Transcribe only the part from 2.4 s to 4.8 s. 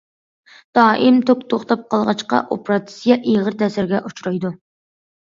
ئوپېراتسىيە ئېغىر تەسىرگە ئۇچرايدۇ.